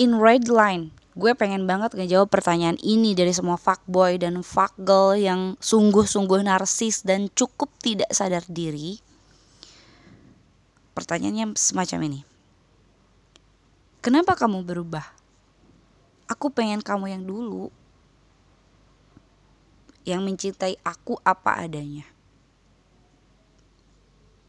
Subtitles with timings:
[0.00, 5.60] in red line gue pengen banget ngejawab pertanyaan ini dari semua fuckboy dan fuckgirl yang
[5.60, 8.96] sungguh-sungguh narsis dan cukup tidak sadar diri.
[10.96, 12.20] Pertanyaannya semacam ini.
[14.00, 15.04] Kenapa kamu berubah?
[16.32, 17.68] Aku pengen kamu yang dulu.
[20.08, 22.08] Yang mencintai aku apa adanya.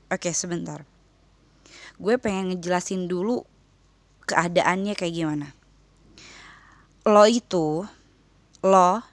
[0.07, 0.87] Oke, sebentar.
[1.99, 3.43] Gue pengen ngejelasin dulu
[4.25, 5.47] keadaannya kayak gimana?
[7.03, 7.83] Lo itu
[8.63, 9.03] lo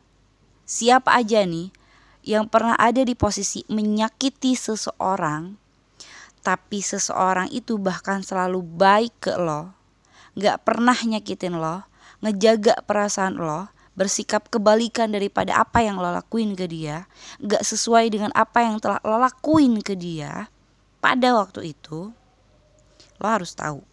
[0.62, 1.74] siapa aja nih
[2.22, 5.58] yang pernah ada di posisi menyakiti seseorang
[6.46, 9.74] tapi seseorang itu bahkan selalu baik ke lo
[10.38, 11.82] nggak pernah nyakitin lo
[12.22, 17.10] ngejaga perasaan lo bersikap kebalikan daripada apa yang lo lakuin ke dia
[17.42, 20.46] nggak sesuai dengan apa yang telah lo lakuin ke dia
[21.02, 22.14] pada waktu itu
[23.18, 23.89] lo harus tahu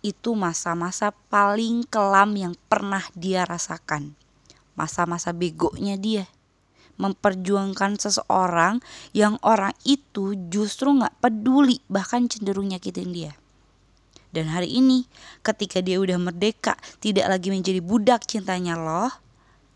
[0.00, 4.16] itu masa-masa paling kelam yang pernah dia rasakan.
[4.76, 6.24] Masa-masa begonya dia.
[7.00, 8.84] Memperjuangkan seseorang
[9.16, 13.32] yang orang itu justru gak peduli bahkan cenderung nyakitin dia.
[14.30, 15.08] Dan hari ini
[15.42, 19.12] ketika dia udah merdeka tidak lagi menjadi budak cintanya loh.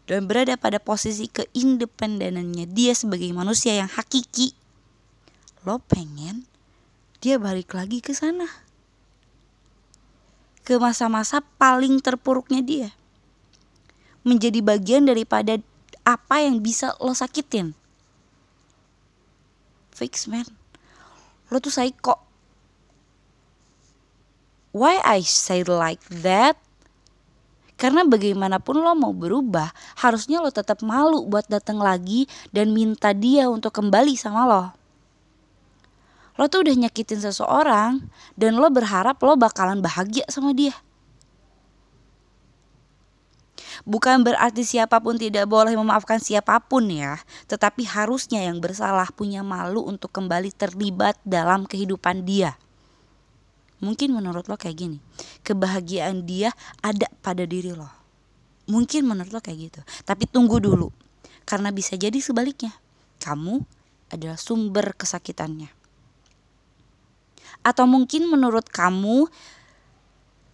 [0.05, 4.53] Dan berada pada posisi keindependenannya dia sebagai manusia yang hakiki.
[5.65, 6.45] Lo pengen
[7.25, 8.64] dia balik lagi ke sana
[10.65, 12.91] ke masa-masa paling terpuruknya dia.
[14.25, 15.61] Menjadi bagian daripada
[16.03, 17.77] apa yang bisa lo sakitin.
[19.93, 20.49] Fix man.
[21.53, 22.17] Lo tuh psycho.
[24.75, 26.59] Why I say like that?
[27.79, 29.71] Karena bagaimanapun lo mau berubah,
[30.01, 34.84] harusnya lo tetap malu buat datang lagi dan minta dia untuk kembali sama lo
[36.35, 40.75] lo tuh udah nyakitin seseorang dan lo berharap lo bakalan bahagia sama dia.
[43.85, 49.45] Bukan berarti siapa pun tidak boleh memaafkan siapa pun ya, tetapi harusnya yang bersalah punya
[49.45, 52.57] malu untuk kembali terlibat dalam kehidupan dia.
[53.85, 54.99] Mungkin menurut lo kayak gini,
[55.45, 57.91] kebahagiaan dia ada pada diri lo.
[58.65, 60.89] Mungkin menurut lo kayak gitu, tapi tunggu dulu.
[61.45, 62.73] Karena bisa jadi sebaliknya,
[63.21, 63.61] kamu
[64.09, 65.84] adalah sumber kesakitannya.
[67.63, 69.31] Atau mungkin menurut kamu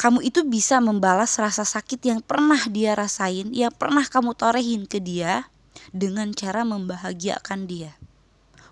[0.01, 4.97] kamu itu bisa membalas rasa sakit yang pernah dia rasain, yang pernah kamu torehin ke
[4.97, 5.53] dia
[5.93, 8.01] dengan cara membahagiakan dia.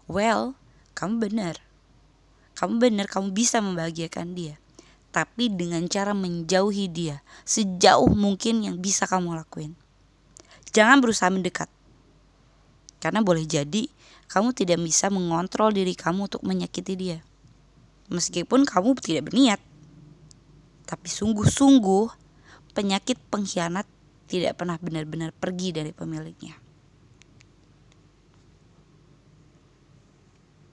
[0.08, 0.56] Well,
[0.96, 1.60] kamu benar.
[2.56, 4.56] Kamu benar, kamu bisa membahagiakan dia.
[5.12, 9.76] Tapi dengan cara menjauhi dia sejauh mungkin yang bisa kamu lakuin.
[10.72, 11.68] Jangan berusaha mendekat.
[13.04, 13.84] Karena boleh jadi
[14.32, 17.20] kamu tidak bisa mengontrol diri kamu untuk menyakiti dia
[18.12, 19.60] meskipun kamu tidak berniat.
[20.88, 22.06] Tapi sungguh-sungguh
[22.72, 23.84] penyakit pengkhianat
[24.28, 26.67] tidak pernah benar-benar pergi dari pemiliknya.